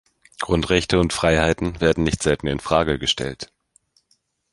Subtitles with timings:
[0.39, 3.51] Grundrechte und -freiheiten werden nicht selten in Frage gestellt.